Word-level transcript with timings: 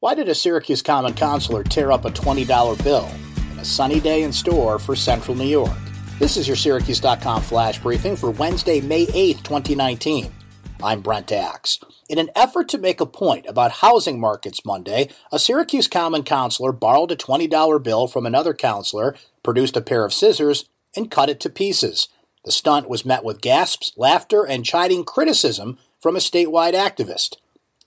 Why 0.00 0.14
did 0.14 0.28
a 0.28 0.34
Syracuse 0.34 0.80
Common 0.80 1.12
Councilor 1.14 1.64
tear 1.64 1.90
up 1.90 2.04
a 2.04 2.10
$20 2.12 2.84
bill 2.84 3.10
in 3.50 3.58
a 3.58 3.64
sunny 3.64 3.98
day 3.98 4.22
in 4.22 4.32
store 4.32 4.78
for 4.78 4.94
Central 4.94 5.36
New 5.36 5.48
York? 5.48 5.76
This 6.20 6.36
is 6.36 6.46
your 6.46 6.56
Syracuse.com 6.56 7.42
flash 7.42 7.80
briefing 7.80 8.14
for 8.14 8.30
Wednesday, 8.30 8.80
May 8.80 9.06
8th, 9.06 9.42
2019. 9.42 10.32
I'm 10.84 11.00
Brent 11.00 11.32
Axe. 11.32 11.80
In 12.08 12.20
an 12.20 12.30
effort 12.36 12.68
to 12.68 12.78
make 12.78 13.00
a 13.00 13.06
point 13.06 13.46
about 13.48 13.72
housing 13.72 14.20
markets 14.20 14.64
Monday, 14.64 15.08
a 15.32 15.38
Syracuse 15.40 15.88
Common 15.88 16.22
Councilor 16.22 16.70
borrowed 16.70 17.10
a 17.10 17.16
$20 17.16 17.82
bill 17.82 18.06
from 18.06 18.24
another 18.24 18.54
councilor, 18.54 19.16
produced 19.42 19.76
a 19.76 19.80
pair 19.80 20.04
of 20.04 20.14
scissors, 20.14 20.66
and 20.94 21.10
cut 21.10 21.28
it 21.28 21.40
to 21.40 21.50
pieces. 21.50 22.06
The 22.44 22.52
stunt 22.52 22.88
was 22.88 23.04
met 23.04 23.24
with 23.24 23.40
gasps, 23.40 23.94
laughter, 23.96 24.46
and 24.46 24.64
chiding 24.64 25.04
criticism 25.04 25.76
from 26.00 26.14
a 26.14 26.20
statewide 26.20 26.74
activist. 26.74 27.34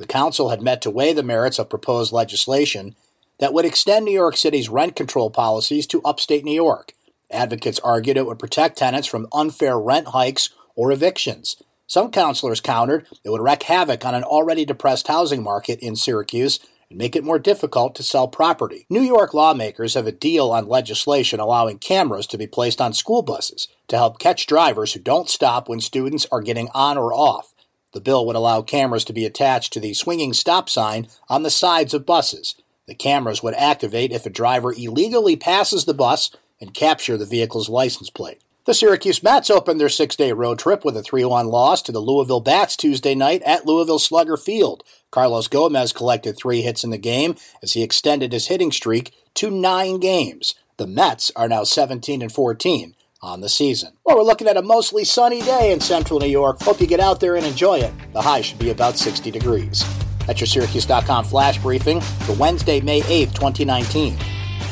The 0.01 0.07
council 0.07 0.49
had 0.49 0.63
met 0.63 0.81
to 0.81 0.89
weigh 0.89 1.13
the 1.13 1.21
merits 1.21 1.59
of 1.59 1.69
proposed 1.69 2.11
legislation 2.11 2.95
that 3.37 3.53
would 3.53 3.65
extend 3.65 4.03
New 4.03 4.11
York 4.11 4.35
City's 4.35 4.67
rent 4.67 4.95
control 4.95 5.29
policies 5.29 5.85
to 5.87 6.01
upstate 6.01 6.43
New 6.43 6.55
York. 6.55 6.93
Advocates 7.29 7.79
argued 7.83 8.17
it 8.17 8.25
would 8.25 8.39
protect 8.39 8.79
tenants 8.79 9.07
from 9.07 9.27
unfair 9.31 9.77
rent 9.77 10.07
hikes 10.07 10.49
or 10.75 10.91
evictions. 10.91 11.55
Some 11.85 12.09
councilors 12.09 12.61
countered 12.61 13.05
it 13.23 13.29
would 13.29 13.41
wreak 13.41 13.61
havoc 13.61 14.03
on 14.03 14.15
an 14.15 14.23
already 14.23 14.65
depressed 14.65 15.07
housing 15.07 15.43
market 15.43 15.77
in 15.81 15.95
Syracuse 15.95 16.59
and 16.89 16.97
make 16.97 17.15
it 17.15 17.23
more 17.23 17.37
difficult 17.37 17.93
to 17.93 18.03
sell 18.03 18.27
property. 18.27 18.87
New 18.89 19.01
York 19.01 19.35
lawmakers 19.35 19.93
have 19.93 20.07
a 20.07 20.11
deal 20.11 20.49
on 20.49 20.67
legislation 20.67 21.39
allowing 21.39 21.77
cameras 21.77 22.25
to 22.25 22.39
be 22.39 22.47
placed 22.47 22.81
on 22.81 22.93
school 22.93 23.21
buses 23.21 23.67
to 23.87 23.97
help 23.97 24.17
catch 24.17 24.47
drivers 24.47 24.93
who 24.93 24.99
don't 24.99 25.29
stop 25.29 25.69
when 25.69 25.79
students 25.79 26.25
are 26.31 26.41
getting 26.41 26.69
on 26.73 26.97
or 26.97 27.13
off. 27.13 27.50
The 27.93 28.01
bill 28.01 28.25
would 28.25 28.35
allow 28.35 28.61
cameras 28.61 29.03
to 29.05 29.13
be 29.13 29.25
attached 29.25 29.73
to 29.73 29.79
the 29.79 29.93
swinging 29.93 30.33
stop 30.33 30.69
sign 30.69 31.07
on 31.29 31.43
the 31.43 31.49
sides 31.49 31.93
of 31.93 32.05
buses. 32.05 32.55
The 32.87 32.95
cameras 32.95 33.43
would 33.43 33.53
activate 33.55 34.11
if 34.11 34.25
a 34.25 34.29
driver 34.29 34.73
illegally 34.73 35.35
passes 35.35 35.85
the 35.85 35.93
bus 35.93 36.31
and 36.59 36.73
capture 36.73 37.17
the 37.17 37.25
vehicle's 37.25 37.69
license 37.69 38.09
plate. 38.09 38.41
The 38.65 38.73
Syracuse 38.73 39.23
Mets 39.23 39.49
opened 39.49 39.79
their 39.79 39.89
six 39.89 40.15
day 40.15 40.31
road 40.31 40.59
trip 40.59 40.85
with 40.85 40.95
a 40.95 41.01
3 41.01 41.25
1 41.25 41.47
loss 41.47 41.81
to 41.81 41.91
the 41.91 41.99
Louisville 41.99 42.41
Bats 42.41 42.77
Tuesday 42.77 43.15
night 43.15 43.41
at 43.43 43.65
Louisville 43.65 43.99
Slugger 43.99 44.37
Field. 44.37 44.83
Carlos 45.09 45.47
Gomez 45.47 45.91
collected 45.91 46.37
three 46.37 46.61
hits 46.61 46.83
in 46.83 46.91
the 46.91 46.97
game 46.97 47.35
as 47.63 47.73
he 47.73 47.81
extended 47.81 48.31
his 48.31 48.47
hitting 48.47 48.71
streak 48.71 49.13
to 49.33 49.49
nine 49.49 49.99
games. 49.99 50.55
The 50.77 50.87
Mets 50.87 51.31
are 51.35 51.49
now 51.49 51.63
17 51.63 52.21
and 52.21 52.31
14 52.31 52.95
on 53.23 53.41
the 53.41 53.49
season. 53.49 53.93
Well, 54.03 54.17
we're 54.17 54.23
looking 54.23 54.47
at 54.47 54.57
a 54.57 54.61
mostly 54.61 55.03
sunny 55.03 55.41
day 55.41 55.71
in 55.71 55.79
central 55.79 56.19
New 56.19 56.27
York. 56.27 56.59
Hope 56.61 56.81
you 56.81 56.87
get 56.87 56.99
out 56.99 57.19
there 57.19 57.35
and 57.35 57.45
enjoy 57.45 57.79
it. 57.79 57.93
The 58.13 58.21
high 58.21 58.41
should 58.41 58.57
be 58.57 58.71
about 58.71 58.97
60 58.97 59.29
degrees. 59.29 59.85
That's 60.25 60.39
your 60.39 60.47
Syracuse.com 60.47 61.25
flash 61.25 61.59
briefing 61.59 62.01
for 62.01 62.33
Wednesday, 62.33 62.81
May 62.81 63.01
8th, 63.01 63.33
2019. 63.35 64.17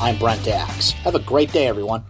I'm 0.01 0.17
Brent 0.17 0.47
Axe. 0.47 0.91
Have 0.91 1.15
a 1.15 1.19
great 1.19 1.51
day, 1.51 1.67
everyone. 1.67 2.03